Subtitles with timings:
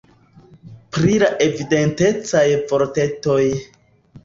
[0.95, 3.39] Pri la "Evidentecaj" vortetoj